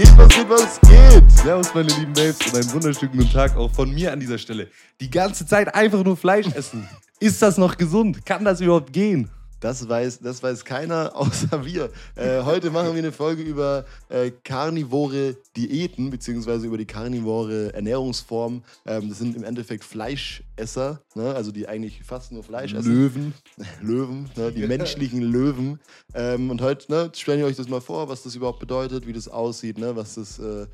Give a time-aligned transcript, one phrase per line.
[0.00, 1.30] geht, was geht, was geht?
[1.30, 4.68] Servus, meine lieben Babes und einen wunderschönen guten Tag auch von mir an dieser Stelle.
[5.00, 6.88] Die ganze Zeit einfach nur Fleisch essen.
[7.20, 8.24] Ist das noch gesund?
[8.24, 9.30] Kann das überhaupt gehen?
[9.60, 11.90] Das weiß, das weiß keiner außer wir.
[12.16, 18.62] Äh, heute machen wir eine Folge über äh, karnivore Diäten, beziehungsweise über die karnivore Ernährungsform.
[18.86, 21.34] Ähm, das sind im Endeffekt Fleischesser, ne?
[21.34, 22.94] also die eigentlich fast nur Fleisch essen.
[22.94, 23.34] Löwen.
[23.82, 24.50] Löwen, ne?
[24.50, 25.78] die menschlichen Löwen.
[26.14, 29.12] Ähm, und heute ne, stellen wir euch das mal vor, was das überhaupt bedeutet, wie
[29.12, 29.94] das aussieht, ne?
[29.94, 30.38] was das.
[30.38, 30.66] Äh,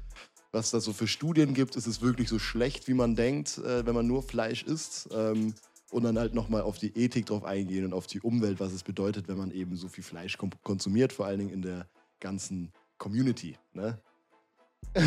[0.52, 3.84] was da so für Studien gibt, ist es wirklich so schlecht, wie man denkt, äh,
[3.84, 5.08] wenn man nur Fleisch isst.
[5.12, 5.52] Ähm,
[5.90, 8.82] und dann halt nochmal auf die Ethik drauf eingehen und auf die Umwelt, was es
[8.82, 11.86] bedeutet, wenn man eben so viel Fleisch konsumiert, vor allen Dingen in der
[12.20, 13.56] ganzen Community.
[13.72, 13.98] Ne?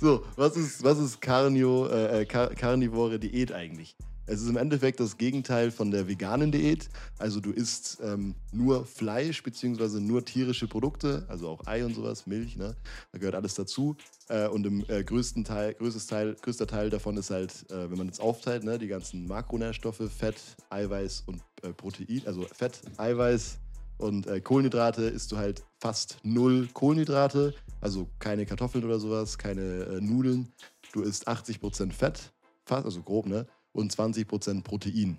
[0.00, 3.96] so, was ist, was ist Carnio, äh, äh Carnivore Diät eigentlich?
[4.26, 6.88] Es ist im Endeffekt das Gegenteil von der veganen Diät.
[7.18, 10.00] Also du isst ähm, nur Fleisch bzw.
[10.00, 12.74] nur tierische Produkte, also auch Ei und sowas, Milch, ne?
[13.12, 13.96] da gehört alles dazu.
[14.28, 17.98] Äh, und im äh, größten Teil, größtes Teil, größter Teil davon ist halt, äh, wenn
[17.98, 20.36] man jetzt aufteilt, ne, die ganzen Makronährstoffe, Fett,
[20.70, 23.58] Eiweiß und äh, Protein, also Fett, Eiweiß
[23.98, 29.84] und äh, Kohlenhydrate isst du halt fast null Kohlenhydrate, also keine Kartoffeln oder sowas, keine
[29.84, 30.52] äh, Nudeln.
[30.92, 32.32] Du isst 80% Fett,
[32.64, 33.46] fast, also grob, ne?
[33.74, 35.18] Und 20% Protein.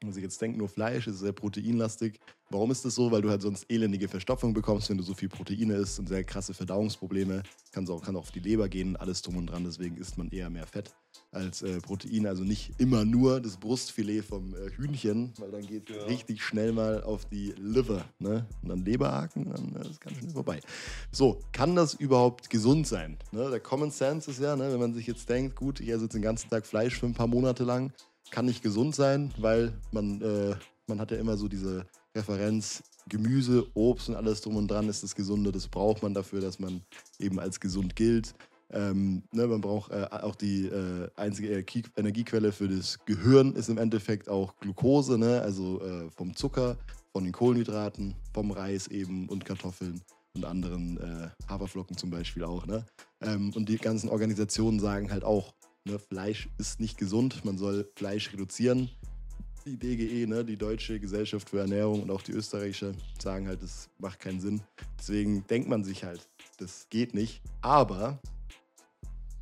[0.00, 2.18] Wenn sich jetzt denkt, nur Fleisch ist sehr proteinlastig.
[2.50, 3.10] Warum ist das so?
[3.10, 6.24] Weil du halt sonst elendige Verstopfung bekommst, wenn du so viel Proteine isst und sehr
[6.24, 7.42] krasse Verdauungsprobleme.
[7.70, 9.64] Kann auch, kann auch auf die Leber gehen, alles drum und dran.
[9.64, 10.92] Deswegen isst man eher mehr Fett
[11.30, 12.26] als äh, Protein.
[12.26, 16.04] Also nicht immer nur das Brustfilet vom äh, Hühnchen, weil dann geht ja.
[16.04, 18.04] richtig schnell mal auf die Liver.
[18.18, 18.46] Ne?
[18.62, 20.60] Und dann Leberhaken, dann äh, ist ganz schnell vorbei.
[21.10, 23.16] So, kann das überhaupt gesund sein?
[23.32, 23.50] Ne?
[23.50, 26.14] Der Common Sense ist ja, ne, wenn man sich jetzt denkt, gut, ich esse jetzt
[26.14, 27.92] den ganzen Tag Fleisch für ein paar Monate lang,
[28.30, 30.54] kann nicht gesund sein, weil man, äh,
[30.86, 35.02] man hat ja immer so diese Referenz, Gemüse, Obst und alles drum und dran ist
[35.02, 35.50] das Gesunde.
[35.52, 36.82] Das braucht man dafür, dass man
[37.18, 38.34] eben als gesund gilt.
[38.72, 41.64] Ähm, ne, man braucht äh, auch die äh, einzige
[41.96, 45.42] Energiequelle für das Gehirn ist im Endeffekt auch Glucose, ne?
[45.42, 46.78] also äh, vom Zucker,
[47.12, 50.00] von den Kohlenhydraten, vom Reis eben und Kartoffeln
[50.34, 52.66] und anderen äh, Haferflocken zum Beispiel auch.
[52.66, 52.86] Ne?
[53.20, 55.52] Ähm, und die ganzen Organisationen sagen halt auch,
[55.84, 58.88] ne, Fleisch ist nicht gesund, man soll Fleisch reduzieren.
[59.66, 63.90] Die DGE, ne, die Deutsche Gesellschaft für Ernährung und auch die österreichische sagen halt, das
[63.98, 64.62] macht keinen Sinn.
[64.98, 66.28] Deswegen denkt man sich halt,
[66.58, 67.42] das geht nicht.
[67.60, 68.18] Aber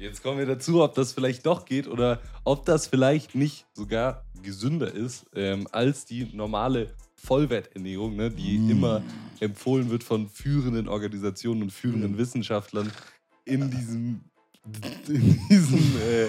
[0.01, 4.25] Jetzt kommen wir dazu, ob das vielleicht doch geht oder ob das vielleicht nicht sogar
[4.43, 8.71] gesünder ist ähm, als die normale Vollwerternährung, ne, die mm.
[8.71, 9.03] immer
[9.41, 12.19] empfohlen wird von führenden Organisationen und führenden mm.
[12.19, 12.91] Wissenschaftlern
[13.45, 14.21] in diesem,
[15.07, 16.29] in diesem äh,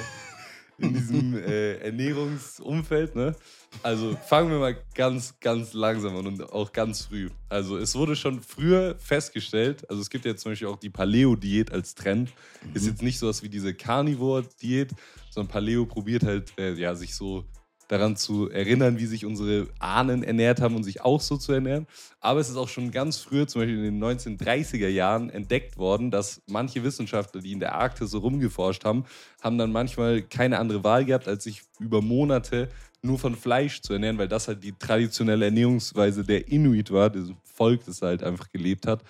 [0.77, 3.15] in diesem äh, Ernährungsumfeld.
[3.15, 3.35] Ne?
[3.83, 7.29] Also fangen wir mal ganz, ganz langsam an und auch ganz früh.
[7.49, 11.71] Also es wurde schon früher festgestellt, also es gibt ja zum Beispiel auch die Paleo-Diät
[11.71, 12.31] als Trend.
[12.63, 12.75] Mhm.
[12.75, 14.89] Ist jetzt nicht so was wie diese Carnivore-Diät,
[15.29, 17.45] sondern Paleo probiert halt, äh, ja, sich so
[17.91, 21.87] daran zu erinnern, wie sich unsere Ahnen ernährt haben und sich auch so zu ernähren.
[22.21, 26.09] Aber es ist auch schon ganz früh, zum Beispiel in den 1930er Jahren, entdeckt worden,
[26.09, 29.03] dass manche Wissenschaftler, die in der Arktis so rumgeforscht haben,
[29.41, 32.69] haben dann manchmal keine andere Wahl gehabt, als sich über Monate
[33.01, 37.29] nur von Fleisch zu ernähren, weil das halt die traditionelle Ernährungsweise der Inuit war, das
[37.43, 39.03] Volk, das halt einfach gelebt hat.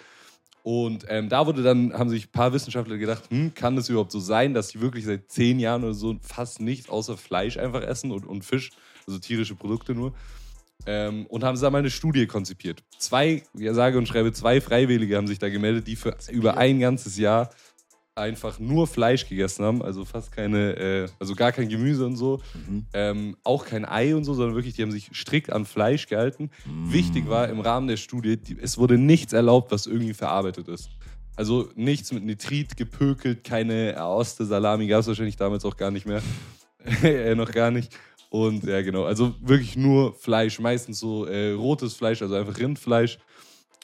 [0.63, 4.11] Und ähm, da wurde dann, haben sich ein paar Wissenschaftler gedacht, hm, kann das überhaupt
[4.11, 7.81] so sein, dass die wirklich seit zehn Jahren oder so fast nichts außer Fleisch einfach
[7.81, 8.69] essen und, und Fisch,
[9.07, 10.13] also tierische Produkte nur.
[10.85, 12.83] Ähm, und haben da mal eine Studie konzipiert.
[12.97, 16.79] Zwei, ja sage und schreibe, zwei Freiwillige haben sich da gemeldet, die für über ein
[16.79, 17.51] ganzes Jahr
[18.15, 22.41] einfach nur Fleisch gegessen haben, also fast keine, äh, also gar kein Gemüse und so,
[22.67, 22.85] mhm.
[22.93, 26.49] ähm, auch kein Ei und so, sondern wirklich, die haben sich strikt an Fleisch gehalten.
[26.65, 26.91] Mhm.
[26.91, 30.89] Wichtig war im Rahmen der Studie, die, es wurde nichts erlaubt, was irgendwie verarbeitet ist.
[31.37, 36.05] Also nichts mit Nitrit gepökelt, keine Aoste Salami gab es wahrscheinlich damals auch gar nicht
[36.05, 36.21] mehr.
[37.03, 37.97] äh, noch gar nicht.
[38.29, 43.19] Und ja, genau, also wirklich nur Fleisch, meistens so äh, rotes Fleisch, also einfach Rindfleisch.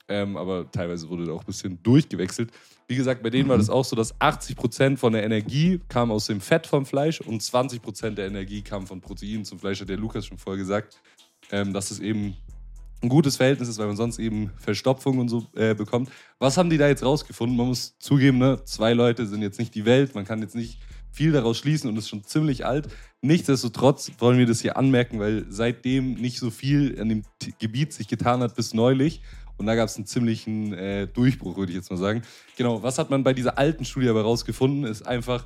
[0.09, 2.51] Ähm, aber teilweise wurde da auch ein bisschen durchgewechselt.
[2.89, 6.27] Wie gesagt, bei denen war das auch so, dass 80% von der Energie kam aus
[6.27, 9.97] dem Fett vom Fleisch und 20% der Energie kam von Proteinen zum Fleisch, hat der
[9.97, 11.01] Lukas schon vorher gesagt.
[11.51, 12.35] Ähm, dass es eben
[13.01, 16.09] ein gutes Verhältnis ist, weil man sonst eben Verstopfung und so äh, bekommt.
[16.39, 17.55] Was haben die da jetzt rausgefunden?
[17.57, 20.79] Man muss zugeben, ne, zwei Leute sind jetzt nicht die Welt, man kann jetzt nicht
[21.11, 22.87] viel daraus schließen und ist schon ziemlich alt.
[23.21, 27.23] Nichtsdestotrotz wollen wir das hier anmerken, weil seitdem nicht so viel an dem
[27.59, 29.21] Gebiet sich getan hat bis neulich
[29.57, 32.21] und da gab es einen ziemlichen äh, Durchbruch, würde ich jetzt mal sagen.
[32.57, 35.45] Genau, was hat man bei dieser alten Studie aber rausgefunden, ist einfach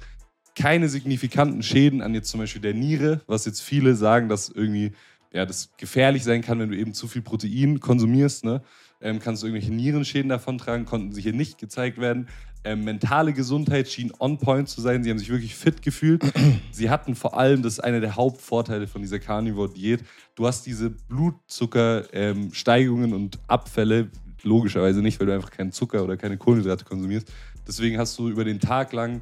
[0.55, 4.91] keine signifikanten Schäden an jetzt zum Beispiel der Niere, was jetzt viele sagen, dass irgendwie
[5.31, 8.43] ja, das gefährlich sein kann, wenn du eben zu viel Protein konsumierst.
[8.43, 8.61] Ne?
[9.01, 12.29] Ähm, kannst du irgendwelche Nierenschäden davontragen, konnten sie hier nicht gezeigt werden.
[12.63, 15.03] Ähm, mentale Gesundheit schien on point zu sein.
[15.03, 16.21] Sie haben sich wirklich fit gefühlt.
[16.71, 20.03] Sie hatten vor allem, das ist einer der Hauptvorteile von dieser Carnivore-Diät,
[20.35, 24.11] du hast diese Blutzuckersteigungen ähm, und Abfälle,
[24.43, 27.31] logischerweise nicht, weil du einfach keinen Zucker oder keine Kohlenhydrate konsumierst.
[27.67, 29.21] Deswegen hast du über den Tag lang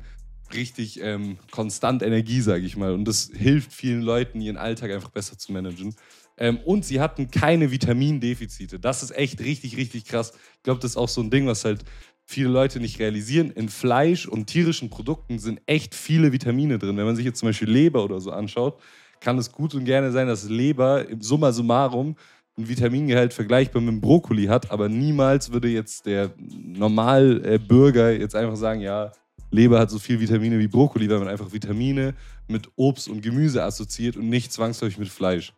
[0.53, 2.93] richtig ähm, konstant Energie, sage ich mal.
[2.93, 5.95] Und das hilft vielen Leuten, ihren Alltag einfach besser zu managen.
[6.39, 8.79] Ähm, und sie hatten keine Vitamindefizite.
[8.79, 10.31] Das ist echt richtig, richtig krass.
[10.57, 11.83] Ich glaube, das ist auch so ein Ding, was halt
[12.25, 13.51] viele Leute nicht realisieren.
[13.51, 16.95] In Fleisch und tierischen Produkten sind echt viele Vitamine drin.
[16.95, 18.79] Wenn man sich jetzt zum Beispiel Leber oder so anschaut,
[19.19, 22.15] kann es gut und gerne sein, dass Leber im Summa summarum
[22.57, 28.57] ein Vitamingehalt vergleichbar mit dem Brokkoli hat, aber niemals würde jetzt der Normalbürger jetzt einfach
[28.57, 29.11] sagen, ja,
[29.51, 32.13] Leber hat so viel Vitamine wie Brokkoli, weil man einfach Vitamine
[32.47, 35.53] mit Obst und Gemüse assoziiert und nicht zwangsläufig mit Fleisch.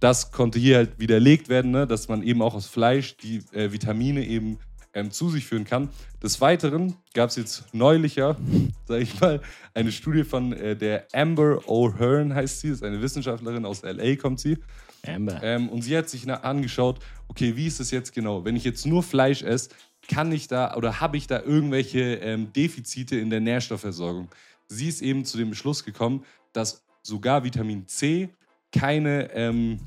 [0.00, 3.70] Das konnte hier halt widerlegt werden, ne, dass man eben auch aus Fleisch die äh,
[3.70, 4.58] Vitamine eben
[4.94, 5.90] ähm, zu sich führen kann.
[6.22, 8.36] Des Weiteren gab es jetzt neulicher,
[8.86, 9.40] sage ich mal,
[9.74, 14.40] eine Studie von äh, der Amber O'Hearn heißt sie, ist eine Wissenschaftlerin aus LA, kommt
[14.40, 14.58] sie.
[15.06, 15.42] Amber.
[15.42, 16.98] Ähm, und sie hat sich angeschaut,
[17.28, 18.44] okay, wie ist es jetzt genau?
[18.44, 19.70] Wenn ich jetzt nur Fleisch esse,
[20.08, 24.28] kann ich da oder habe ich da irgendwelche ähm, Defizite in der Nährstoffversorgung?
[24.66, 28.30] Sie ist eben zu dem Beschluss gekommen, dass sogar Vitamin C
[28.72, 29.78] keine ähm,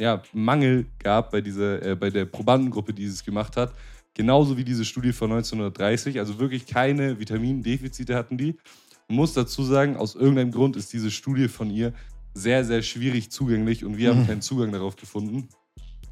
[0.00, 3.72] ja, Mangel gab bei, dieser, äh, bei der Probandengruppe, die es gemacht hat.
[4.14, 6.18] Genauso wie diese Studie von 1930.
[6.18, 8.56] Also wirklich keine Vitamindefizite hatten die.
[9.08, 11.92] Muss dazu sagen, aus irgendeinem Grund ist diese Studie von ihr
[12.34, 15.48] sehr, sehr schwierig zugänglich und wir haben keinen Zugang darauf gefunden.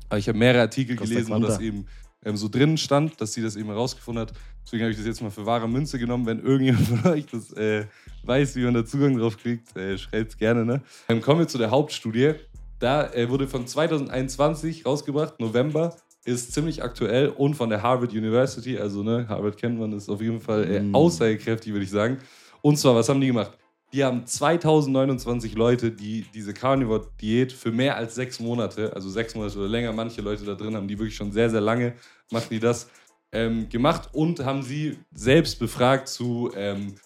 [0.08, 1.86] Aber ich habe mehrere Artikel gelesen, wo das eben
[2.26, 4.32] ähm, so drinnen stand, dass sie das eben herausgefunden hat.
[4.64, 6.26] Deswegen habe ich das jetzt mal für wahre Münze genommen.
[6.26, 7.86] Wenn irgendjemand von euch das äh,
[8.24, 10.64] weiß, wie man da Zugang drauf kriegt, äh, schreibt es gerne.
[10.64, 10.82] Ne?
[11.08, 12.34] Dann kommen wir zu der Hauptstudie.
[12.78, 18.76] Da äh, wurde von 2021 rausgebracht, November, ist ziemlich aktuell und von der Harvard University,
[18.76, 20.94] also ne, Harvard kennt man, ist auf jeden Fall äh, mm.
[20.94, 22.18] aussagekräftig, würde ich sagen.
[22.62, 23.56] Und zwar, was haben die gemacht?
[23.96, 29.58] Die haben 2029 Leute, die diese Carnivore-Diät für mehr als sechs Monate, also sechs Monate
[29.58, 31.94] oder länger, manche Leute da drin haben, die wirklich schon sehr, sehr lange
[32.30, 32.90] machen die das,
[33.32, 36.96] ähm, gemacht und haben sie selbst befragt zu ähm,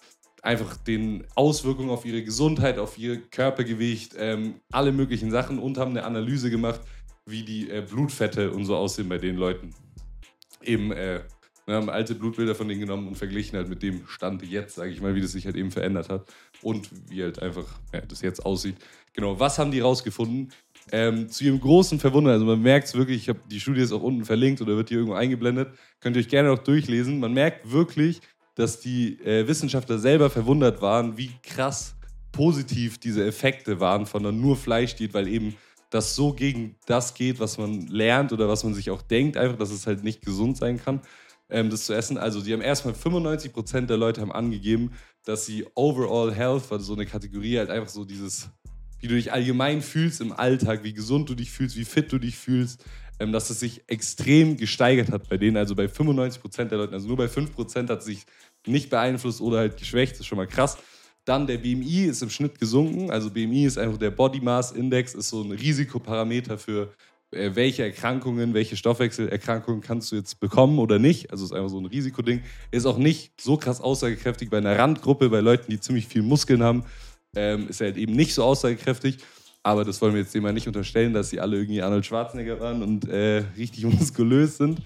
[0.41, 5.91] einfach den Auswirkungen auf ihre Gesundheit, auf ihr Körpergewicht, ähm, alle möglichen Sachen und haben
[5.91, 6.81] eine Analyse gemacht,
[7.25, 9.73] wie die äh, Blutfette und so aussehen bei den Leuten.
[10.61, 11.21] Eben, äh,
[11.71, 14.91] wir haben alte Blutbilder von denen genommen und verglichen halt mit dem Stand jetzt, sage
[14.91, 16.25] ich mal, wie das sich halt eben verändert hat
[16.61, 18.75] und wie halt einfach ja, das jetzt aussieht.
[19.13, 20.51] Genau, was haben die rausgefunden?
[20.91, 23.93] Ähm, zu ihrem großen Verwundern, also man merkt es wirklich, ich habe die Studie jetzt
[23.93, 25.69] auch unten verlinkt oder wird hier irgendwo eingeblendet,
[25.99, 27.19] könnt ihr euch gerne noch durchlesen.
[27.19, 28.19] Man merkt wirklich,
[28.55, 31.95] dass die äh, Wissenschaftler selber verwundert waren, wie krass
[32.31, 35.55] positiv diese Effekte waren von einer nur Fleischdiät, weil eben
[35.89, 39.57] das so gegen das geht, was man lernt oder was man sich auch denkt, einfach,
[39.57, 41.01] dass es halt nicht gesund sein kann,
[41.51, 42.17] ähm, das zu essen.
[42.17, 44.91] Also die haben erstmal 95% der Leute haben angegeben,
[45.25, 48.49] dass sie Overall Health, also so eine Kategorie, halt einfach so dieses,
[48.99, 52.17] wie du dich allgemein fühlst im Alltag, wie gesund du dich fühlst, wie fit du
[52.17, 52.85] dich fühlst,
[53.19, 55.57] ähm, dass es sich extrem gesteigert hat bei denen.
[55.57, 58.25] Also bei 95% der Leute, also nur bei 5% hat es sich
[58.65, 60.77] nicht beeinflusst oder halt geschwächt, das ist schon mal krass.
[61.23, 63.11] Dann der BMI ist im Schnitt gesunken.
[63.11, 66.91] Also BMI ist einfach der Body Mass Index, ist so ein Risikoparameter für
[67.31, 71.31] welche Erkrankungen, welche Stoffwechselerkrankungen kannst du jetzt bekommen oder nicht.
[71.31, 72.43] Also ist einfach so ein Risikoding.
[72.71, 76.61] Ist auch nicht so krass aussagekräftig bei einer Randgruppe, bei Leuten, die ziemlich viel Muskeln
[76.61, 76.83] haben.
[77.35, 79.17] Ähm, ist halt eben nicht so aussagekräftig.
[79.63, 82.59] Aber das wollen wir jetzt dem mal nicht unterstellen, dass sie alle irgendwie Arnold Schwarzenegger
[82.59, 84.81] waren und äh, richtig muskulös sind.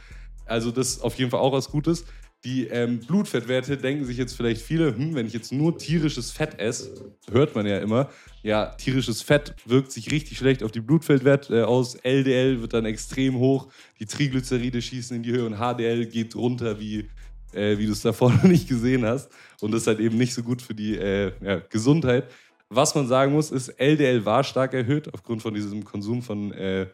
[0.46, 2.05] Also das ist auf jeden Fall auch was Gutes.
[2.46, 6.60] Die ähm, Blutfettwerte denken sich jetzt vielleicht viele, hm, wenn ich jetzt nur tierisches Fett
[6.60, 8.08] esse, hört man ja immer,
[8.44, 11.96] ja, tierisches Fett wirkt sich richtig schlecht auf die Blutfettwerte äh, aus.
[11.96, 13.68] LDL wird dann extrem hoch,
[14.00, 17.10] die Triglyceride schießen in die Höhe und HDL geht runter, wie,
[17.54, 19.32] äh, wie du es davor noch nicht gesehen hast.
[19.62, 22.30] Und das ist halt eben nicht so gut für die äh, ja, Gesundheit.
[22.70, 26.86] Was man sagen muss, ist, LDL war stark erhöht aufgrund von diesem Konsum von äh,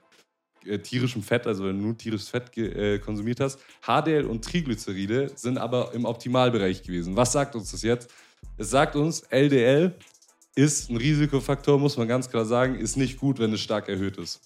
[0.66, 3.60] äh, tierischem Fett, also wenn du nur tierisches Fett äh, konsumiert hast.
[3.82, 7.16] HDL und Triglyceride sind aber im Optimalbereich gewesen.
[7.16, 8.10] Was sagt uns das jetzt?
[8.58, 9.96] Es sagt uns, LDL
[10.56, 14.18] ist ein Risikofaktor, muss man ganz klar sagen, ist nicht gut, wenn es stark erhöht
[14.18, 14.42] ist.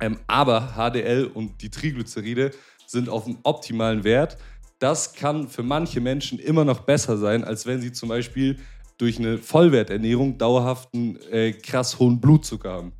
[0.00, 2.50] Ähm, aber HDL und die Triglyceride
[2.86, 4.38] sind auf einem optimalen Wert.
[4.78, 8.58] Das kann für manche Menschen immer noch besser sein, als wenn sie zum Beispiel
[8.98, 12.92] durch eine Vollwerternährung dauerhaften äh, krass hohen Blutzucker haben.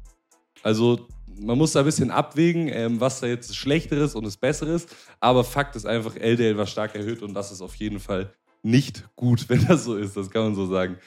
[0.62, 1.08] Also
[1.40, 4.86] man muss da ein bisschen abwägen, ähm, was da jetzt Schlechteres und das Besseres.
[5.20, 9.04] Aber Fakt ist einfach, LDL war stark erhöht und das ist auf jeden Fall nicht
[9.16, 10.16] gut, wenn das so ist.
[10.16, 10.98] Das kann man so sagen.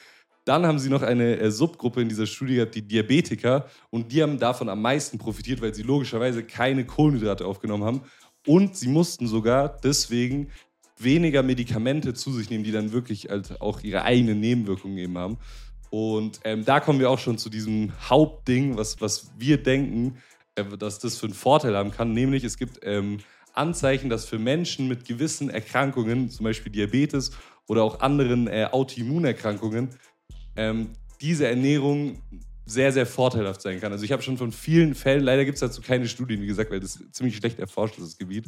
[0.44, 3.66] Dann haben sie noch eine äh, Subgruppe in dieser Studie gehabt, die Diabetiker.
[3.90, 8.02] Und die haben davon am meisten profitiert, weil sie logischerweise keine Kohlenhydrate aufgenommen haben.
[8.46, 10.52] Und sie mussten sogar deswegen
[10.98, 15.38] weniger Medikamente zu sich nehmen, die dann wirklich halt auch ihre eigenen Nebenwirkungen eben haben.
[15.90, 20.18] Und ähm, da kommen wir auch schon zu diesem Hauptding, was, was wir denken,
[20.56, 22.12] äh, dass das für einen Vorteil haben kann.
[22.12, 23.18] Nämlich es gibt ähm,
[23.52, 27.30] Anzeichen, dass für Menschen mit gewissen Erkrankungen, zum Beispiel Diabetes
[27.68, 29.90] oder auch anderen äh, Autoimmunerkrankungen,
[30.56, 30.90] ähm,
[31.20, 32.22] diese Ernährung
[32.66, 33.92] sehr, sehr vorteilhaft sein kann.
[33.92, 36.70] Also ich habe schon von vielen Fällen, leider gibt es dazu keine Studien, wie gesagt,
[36.70, 38.46] weil das ziemlich schlecht erforscht ist, das Gebiet.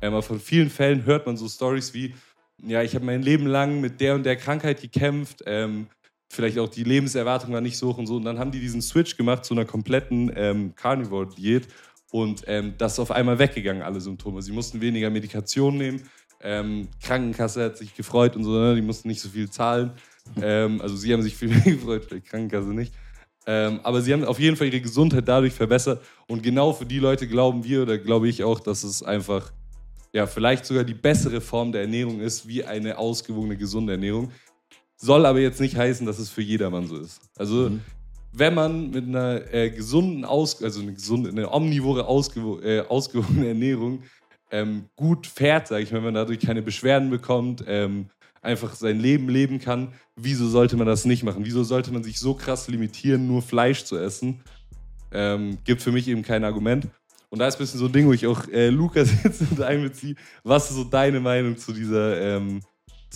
[0.00, 2.14] Ähm, aber von vielen Fällen hört man so Stories wie,
[2.62, 5.88] ja, ich habe mein Leben lang mit der und der Krankheit gekämpft, ähm,
[6.28, 8.16] vielleicht auch die Lebenserwartung war nicht so hoch und so.
[8.16, 11.68] Und dann haben die diesen Switch gemacht zu einer kompletten ähm, Carnivore-Diät
[12.10, 14.40] und ähm, das ist auf einmal weggegangen, alle Symptome.
[14.42, 16.02] Sie mussten weniger Medikation nehmen.
[16.40, 18.74] Ähm, Krankenkasse hat sich gefreut und so, ne?
[18.74, 19.92] die mussten nicht so viel zahlen.
[20.40, 22.92] Ähm, also sie haben sich viel mehr gefreut, vielleicht Krankenkasse nicht.
[23.46, 26.02] Ähm, aber sie haben auf jeden Fall ihre Gesundheit dadurch verbessert.
[26.26, 29.52] Und genau für die Leute glauben wir oder glaube ich auch, dass es einfach
[30.12, 34.32] ja, vielleicht sogar die bessere Form der Ernährung ist, wie eine ausgewogene, gesunde Ernährung.
[34.96, 37.20] Soll aber jetzt nicht heißen, dass es für jedermann so ist.
[37.36, 37.80] Also, mhm.
[38.32, 43.48] wenn man mit einer äh, gesunden, Aus also eine gesunde, eine omnivore, ausgewo äh, ausgewogene
[43.48, 44.02] Ernährung
[44.50, 48.06] ähm, gut fährt, sage ich mal, wenn man dadurch keine Beschwerden bekommt, ähm,
[48.42, 51.44] einfach sein Leben leben kann, wieso sollte man das nicht machen?
[51.44, 54.40] Wieso sollte man sich so krass limitieren, nur Fleisch zu essen?
[55.12, 56.88] Ähm, gibt für mich eben kein Argument.
[57.28, 59.60] Und da ist ein bisschen so ein Ding, wo ich auch äh, Lukas jetzt mit
[59.60, 60.14] einbeziehe.
[60.44, 62.60] Was ist so deine Meinung zu dieser, ähm,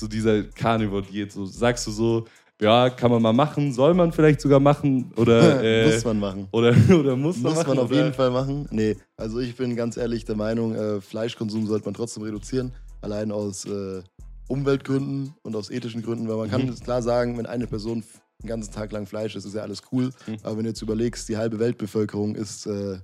[0.00, 1.30] zu dieser Carnivore-Diät?
[1.30, 2.26] So, sagst du so,
[2.60, 6.48] ja, kann man mal machen, soll man vielleicht sogar machen oder äh, muss man machen
[6.52, 7.96] oder, oder muss man muss machen, man auf oder?
[7.96, 8.68] jeden Fall machen.
[8.70, 13.32] Nee, also ich bin ganz ehrlich der Meinung, äh, Fleischkonsum sollte man trotzdem reduzieren, allein
[13.32, 14.02] aus äh,
[14.48, 16.68] Umweltgründen und aus ethischen Gründen, weil man mhm.
[16.68, 18.04] kann klar sagen, wenn eine Person
[18.42, 20.36] den ganzen Tag lang Fleisch isst, ist ja alles cool, mhm.
[20.42, 22.98] aber wenn du jetzt überlegst, die halbe Weltbevölkerung ist äh,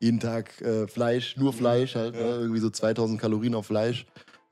[0.00, 2.22] jeden Tag äh, Fleisch, nur Fleisch halt, ja.
[2.22, 2.28] ne?
[2.40, 4.06] irgendwie so 2000 Kalorien auf Fleisch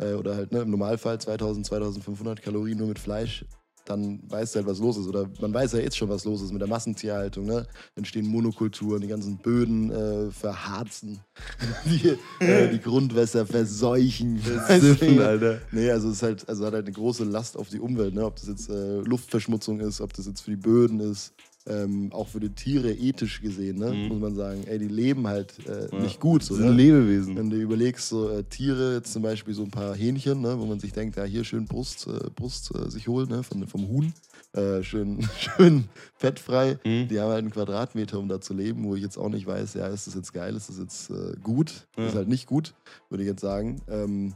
[0.05, 3.45] äh, oder halt ne, im Normalfall 2000, 2500 Kalorien nur mit Fleisch,
[3.85, 5.07] dann weißt du halt, was los ist.
[5.07, 7.45] Oder man weiß ja jetzt schon, was los ist mit der Massentierhaltung.
[7.45, 7.67] Ne?
[7.95, 11.21] Entstehen Monokulturen, die ganzen Böden äh, verharzen,
[11.85, 14.41] die, äh, die Grundwässer verseuchen.
[14.41, 15.61] Siffen, Alter.
[15.71, 18.15] Nee, also es ist halt, also hat halt eine große Last auf die Umwelt.
[18.15, 18.25] Ne?
[18.25, 21.35] Ob das jetzt äh, Luftverschmutzung ist, ob das jetzt für die Böden ist,
[21.67, 23.91] ähm, auch für die Tiere ethisch gesehen, ne?
[23.91, 24.09] mhm.
[24.09, 26.03] muss man sagen, ey, die leben halt äh, ja.
[26.03, 26.43] nicht gut.
[26.43, 26.73] So, sind ne?
[26.73, 27.37] Lebewesen.
[27.37, 30.59] Wenn du überlegst, so äh, Tiere, jetzt zum Beispiel so ein paar Hähnchen, ne?
[30.59, 33.43] wo man sich denkt, ja, hier schön Brust, äh, Brust äh, sich holen ne?
[33.43, 34.13] Von, vom Huhn,
[34.53, 35.85] äh, schön, schön
[36.17, 36.79] fettfrei.
[36.85, 37.09] Mhm.
[37.09, 39.75] Die haben halt einen Quadratmeter, um da zu leben, wo ich jetzt auch nicht weiß,
[39.75, 41.87] ja, ist das jetzt geil, ist das jetzt äh, gut?
[41.97, 42.07] Ja.
[42.07, 42.75] Ist halt nicht gut,
[43.09, 43.81] würde ich jetzt sagen.
[43.89, 44.35] Ähm,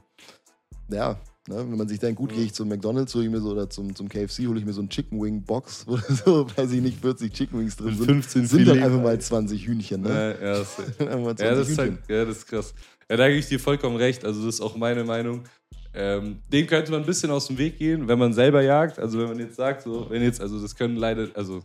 [0.90, 1.56] ja, Ne?
[1.56, 3.94] Wenn man sich denkt, gut, gehe ich zum McDonalds, hole ich mir so, oder zum,
[3.94, 7.00] zum KFC, hole ich mir so ein Chicken Wing Box, wo so, weiß ich nicht,
[7.00, 8.06] 40 Chicken Wings drin sind.
[8.06, 10.02] 15 sind dann einfach mal 20 Hühnchen.
[10.02, 10.08] Ne?
[10.40, 12.74] Ja, ja, das, ja, das ist halt, ja, das ist krass.
[13.10, 14.24] Ja, da gebe ich dir vollkommen recht.
[14.24, 15.44] Also, das ist auch meine Meinung.
[15.94, 18.98] Ähm, den könnte man ein bisschen aus dem Weg gehen, wenn man selber jagt.
[18.98, 21.62] Also, wenn man jetzt sagt, so, wenn jetzt, also, das können leider, also,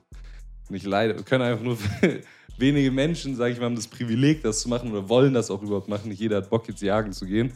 [0.70, 1.78] nicht leider, können einfach nur
[2.58, 5.62] wenige Menschen, sage ich mal, haben das Privileg, das zu machen oder wollen das auch
[5.62, 6.08] überhaupt machen.
[6.08, 7.52] Nicht jeder hat Bock, jetzt jagen zu gehen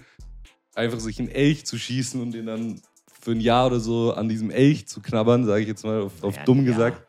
[0.78, 2.82] einfach sich einen Elch zu schießen und den dann
[3.20, 6.24] für ein Jahr oder so an diesem Elch zu knabbern, sage ich jetzt mal auf,
[6.24, 6.72] auf ja, dumm ja.
[6.72, 7.08] gesagt.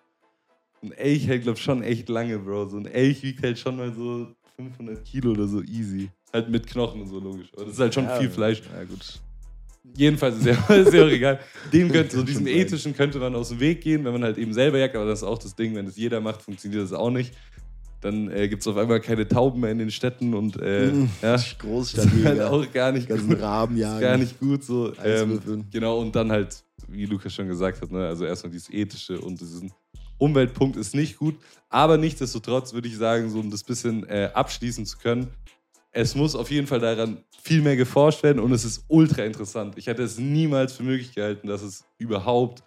[0.83, 2.69] Ein Elch hält, glaube ich, schon echt lange, Bro.
[2.69, 6.09] So ein Elch wiegt halt schon mal so 500 Kilo oder so easy.
[6.33, 7.49] Halt mit Knochen und so, logisch.
[7.55, 8.63] Aber das ist halt schon ja, viel Fleisch.
[8.73, 9.21] Ja, gut.
[9.97, 11.41] Jedenfalls ist ja, ist ja auch egal.
[11.73, 14.53] Dem könnte, so diesem ethischen könnte man aus dem Weg gehen, wenn man halt eben
[14.53, 17.11] selber jagt, aber das ist auch das Ding, wenn das jeder macht, funktioniert das auch
[17.11, 17.35] nicht.
[18.00, 21.11] Dann äh, gibt es auf einmal keine Tauben mehr in den Städten und äh, mhm,
[21.21, 23.40] ja, Großstadt ist halt auch gar nicht gut.
[23.40, 24.93] Raben ist gar nicht gut so.
[25.02, 29.21] Ähm, genau, und dann halt, wie Lukas schon gesagt hat, ne, also erstmal dieses ethische
[29.21, 29.73] und diesen
[30.19, 31.37] Umweltpunkt ist nicht gut.
[31.69, 35.28] Aber nichtsdestotrotz würde ich sagen, so um das bisschen äh, abschließen zu können,
[35.90, 39.76] es muss auf jeden Fall daran viel mehr geforscht werden und es ist ultra interessant.
[39.76, 42.62] Ich hätte es niemals für möglich gehalten, dass es überhaupt,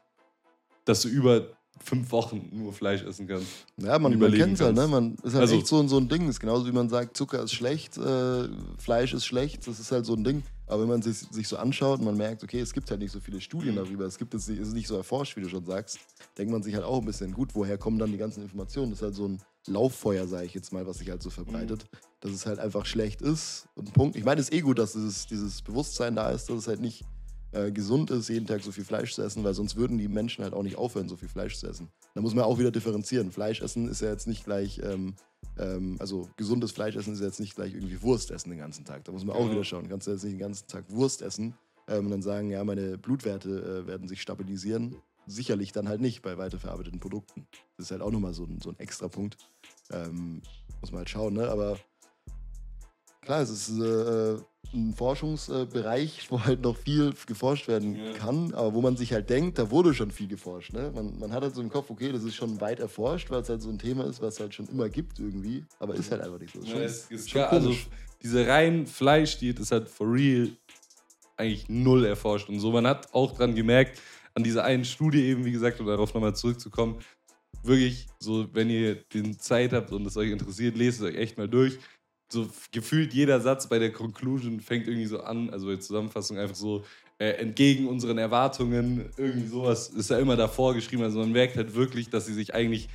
[0.86, 1.48] dass du über
[1.84, 3.48] fünf Wochen nur Fleisch essen kannst.
[3.78, 4.88] Ja, man, man kennt es halt, ne?
[4.88, 6.22] Man ist halt also, echt so, so ein Ding.
[6.22, 8.48] Das ist genauso wie man sagt, Zucker ist schlecht, äh,
[8.78, 10.44] Fleisch ist schlecht, das ist halt so ein Ding.
[10.68, 13.12] Aber wenn man sich, sich so anschaut und man merkt, okay, es gibt halt nicht
[13.12, 15.66] so viele Studien darüber, es gibt es nicht, ist nicht so erforscht, wie du schon
[15.66, 16.00] sagst,
[16.38, 18.92] denkt man sich halt auch ein bisschen, gut, woher kommen dann die ganzen Informationen?
[18.92, 21.84] Das ist halt so ein Lauffeuer, sage ich jetzt mal, was sich halt so verbreitet,
[21.92, 21.98] mhm.
[22.22, 23.68] dass es halt einfach schlecht ist.
[23.76, 24.16] Und Punkt.
[24.16, 26.80] Ich meine, es ist eh gut, dass dieses, dieses Bewusstsein da ist, dass es halt
[26.80, 27.04] nicht
[27.52, 30.44] äh, gesund ist, jeden Tag so viel Fleisch zu essen, weil sonst würden die Menschen
[30.44, 31.90] halt auch nicht aufhören, so viel Fleisch zu essen.
[32.14, 33.32] Da muss man auch wieder differenzieren.
[33.32, 35.16] Fleisch essen ist ja jetzt nicht gleich, ähm,
[35.58, 38.86] ähm, also gesundes Fleisch essen ist ja jetzt nicht gleich irgendwie Wurst essen den ganzen
[38.86, 39.04] Tag.
[39.04, 39.52] Da muss man auch ja.
[39.52, 39.90] wieder schauen.
[39.90, 41.56] Kannst du jetzt nicht den ganzen Tag Wurst essen
[41.88, 44.96] ähm, und dann sagen, ja, meine Blutwerte äh, werden sich stabilisieren.
[45.28, 47.48] sicherlich dann halt nicht bei weiterverarbeiteten Produkten.
[47.78, 49.38] Das ist halt auch nochmal so ein, so ein extra Punkt.
[49.92, 50.42] Ähm,
[50.80, 51.50] muss man halt schauen, ne?
[51.50, 51.78] Aber
[53.22, 54.38] klar, es ist äh,
[54.74, 58.14] ein Forschungsbereich, wo halt noch viel geforscht werden Ja.
[58.14, 60.74] kann, aber wo man sich halt denkt, da wurde schon viel geforscht.
[60.74, 60.92] Ne?
[60.94, 63.50] Man, man hat halt so im Kopf, okay, das ist schon weit erforscht, weil es
[63.50, 66.22] halt so ein Thema ist, was es halt schon immer gibt irgendwie, aber ist halt
[66.22, 66.62] einfach nicht so.
[66.62, 67.76] Ja, schon- es ist schon klar, also
[68.22, 70.50] diese rein Fleischdiät ist halt for real
[71.38, 72.72] eigentlich null erforscht und so.
[72.72, 74.00] Man hat auch dran gemerkt,
[74.36, 77.00] an dieser einen Studie eben, wie gesagt, um darauf nochmal zurückzukommen,
[77.64, 81.38] wirklich so, wenn ihr den Zeit habt und es euch interessiert, lest es euch echt
[81.38, 81.78] mal durch.
[82.32, 86.56] So gefühlt jeder Satz bei der Conclusion fängt irgendwie so an, also der Zusammenfassung einfach
[86.56, 86.84] so,
[87.22, 91.04] äh, entgegen unseren Erwartungen, irgendwie sowas ist ja immer davor geschrieben.
[91.04, 92.90] Also man merkt halt wirklich, dass sie sich eigentlich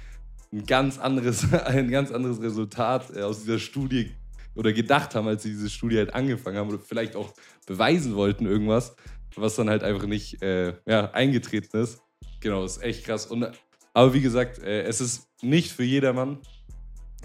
[0.52, 4.10] ein ganz anderes, ein ganz anderes Resultat äh, aus dieser Studie
[4.56, 7.34] oder gedacht haben, als sie diese Studie halt angefangen haben oder vielleicht auch
[7.66, 8.96] beweisen wollten irgendwas,
[9.36, 12.00] was dann halt einfach nicht äh, ja, eingetreten ist.
[12.40, 13.26] Genau, ist echt krass.
[13.26, 13.46] Und,
[13.92, 16.38] aber wie gesagt, äh, es ist nicht für jedermann,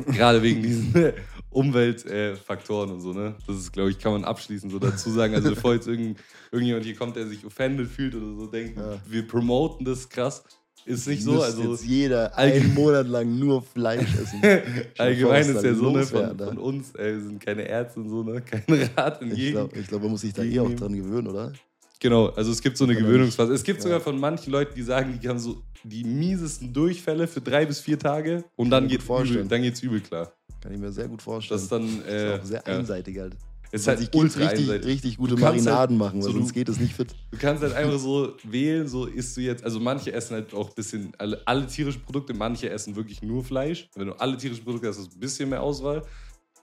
[0.06, 1.14] gerade wegen diesen
[1.52, 3.36] Umweltfaktoren äh, und so, ne?
[3.48, 5.36] Das ist, glaube ich, kann man abschließend so dazu sagen.
[5.36, 6.18] Also bevor jetzt irgend,
[6.52, 9.00] irgendjemand hier kommt, der sich offended fühlt oder so, denkt, Ja.
[9.08, 10.44] wir promoten das krass.
[10.84, 14.42] Ist nicht so, also jetzt jeder einen Monat lang nur Fleisch essen.
[14.98, 18.24] allgemein ist ja so, ne, von, von uns, ey, wir sind keine Ärzte und so,
[18.24, 18.64] ne, kein
[18.98, 19.54] Rat in Ich jedem.
[19.54, 21.54] glaube, ich glaub, man muss sich da eh auch dran gewöhnen, oder?
[22.00, 23.54] Genau, also es gibt so eine Gewöhnungsphase.
[23.54, 23.84] Es gibt Ja.
[23.84, 27.80] sogar von manchen Leuten, die sagen, die haben so die miesesten Durchfälle für drei bis
[27.80, 30.34] vier Tage und dann geht's übel, dann geht's übel klar.
[30.62, 31.56] Kann ich mir sehr gut vorstellen.
[31.58, 33.36] Das ist dann Das äh, ist auch sehr einseitig halt.
[33.74, 34.86] Es ist Man halt sich ultra richtig, einseitig.
[34.88, 37.16] richtig gute kannst Marinaden machen, weil so, du- sonst geht es nicht fit.
[37.32, 40.68] Du kannst halt einfach so wählen, so isst du jetzt, also manche essen halt auch
[40.70, 43.90] ein bisschen, alle, alle tierischen Produkte, manche essen wirklich nur Fleisch.
[43.96, 46.04] Wenn du alle tierischen Produkte hast, hast du ein bisschen mehr Auswahl.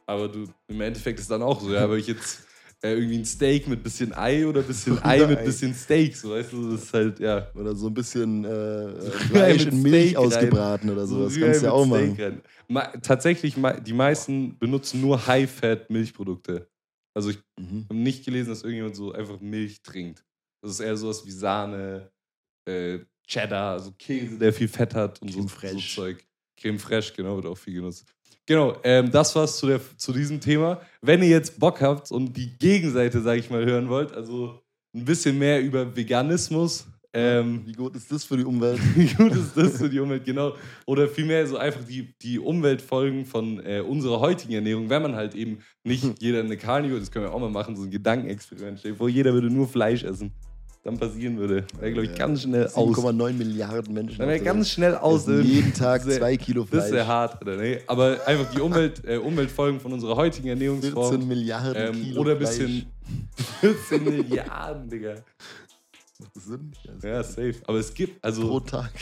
[0.07, 2.41] Aber du, im Endeffekt ist dann auch so, ja, aber ich jetzt
[2.83, 6.53] äh, irgendwie ein Steak mit bisschen Ei oder bisschen Ei mit bisschen Steak, so weißt
[6.53, 7.51] du, das ist halt, ja.
[7.55, 10.27] Oder so ein bisschen äh, Fleisch in Milch Steak rein.
[10.27, 11.25] ausgebraten oder so.
[11.25, 12.17] Das Rührei kannst du ja auch machen.
[12.21, 12.43] rein.
[12.69, 13.55] Ma tatsächlich,
[13.85, 16.69] die meisten benutzen nur High-Fat-Milchprodukte.
[17.15, 17.85] Also ich Mhm.
[17.89, 20.25] habe nicht gelesen, dass irgendjemand so einfach Milch trinkt.
[20.63, 22.13] Das ist eher sowas wie Sahne,
[22.69, 25.95] äh, Cheddar, also Käse, der viel Fett hat und so, Creme so fraiche.
[25.95, 26.25] Zeug.
[26.61, 28.07] Creme fraiche, genau, wird auch viel genutzt.
[28.47, 30.81] Genau, ähm, das war's zu, der, zu diesem Thema.
[31.03, 34.63] Wenn ihr jetzt Bock habt und die Gegenseite, sage ich mal, hören wollt, also
[34.95, 38.79] ein bisschen mehr über Veganismus, ähm, Wie gut ist das für die Umwelt?
[38.95, 40.55] wie gut ist das für die Umwelt, genau.
[40.87, 45.35] Oder vielmehr so einfach die, die Umweltfolgen von äh, unserer heutigen Ernährung, wenn man halt
[45.35, 49.09] eben nicht jeder eine Carnivore, das können wir auch mal machen, so ein Gedankenexperiment wo
[49.09, 50.33] jeder würde nur Fleisch essen,
[50.89, 51.67] dann passieren würde.
[51.79, 52.97] Wäre, glaube ich, ganz schnell aus.
[52.97, 54.19] 7,9 Milliarden Menschen.
[54.19, 55.27] Dann wäre ganz schnell aus.
[55.27, 57.07] Jeden Tag Das ist zwei Kilo Das ist sehr Fleisch.
[57.07, 57.57] hart, oder?
[57.57, 57.81] Nee?
[57.87, 61.29] Aber einfach die Umwelt, äh, Umweltfolgen von unserer heutigen 14 Ernährungsform.
[61.29, 62.59] Milliarden Ähm, Kilo oder ein Fleisch.
[62.59, 62.87] bisschen
[63.61, 65.15] 14 Milliarden, Digga.
[66.19, 66.73] Macht Sinn?
[67.03, 67.57] Ja, safe.
[67.67, 68.93] Aber es gibt, Pro also, Tag.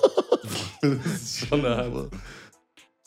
[0.82, 2.10] das ist schon eine Hand.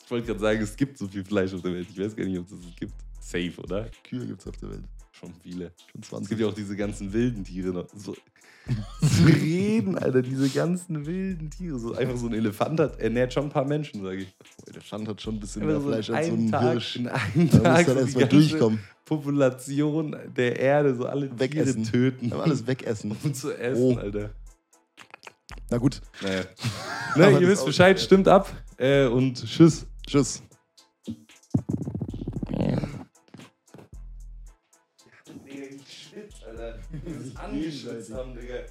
[0.04, 1.86] Ich wollte gerade sagen, es gibt so viel Fleisch auf der Welt.
[1.90, 2.92] Ich weiß gar nicht, ob es das gibt.
[3.20, 3.86] Safe, oder?
[4.06, 4.84] Kühe gibt es auf der Welt.
[5.18, 5.72] Schon viele.
[5.92, 6.28] Schon Es 20.
[6.28, 7.86] gibt ja auch diese ganzen wilden Tiere noch.
[7.96, 8.14] So,
[9.00, 11.78] zu reden, Alter, diese ganzen wilden Tiere.
[11.78, 14.36] So, einfach so ein Elefant hat, ernährt schon ein paar Menschen, sage ich.
[14.74, 16.96] Der Schand hat schon ein bisschen mehr so Fleisch als so ein Tag, Hirsch.
[16.96, 18.80] in einem Da muss Tag dann so die erstmal durchkommen.
[19.04, 21.84] Population der Erde, so alle Wegessen.
[21.84, 22.32] Tiere töten.
[22.32, 23.14] Aber alles wegessen.
[23.22, 23.96] um zu essen, Oh.
[23.98, 24.30] Alter.
[25.70, 26.00] Na gut.
[26.22, 26.42] Naja.
[27.16, 28.50] Na, das ihr wisst Bescheid, stimmt ab.
[28.78, 29.86] Äh, und tschüss.
[30.06, 30.42] Tschüss.
[36.64, 36.78] Alter.
[37.04, 38.64] Das angeschwitzt haben, Digga.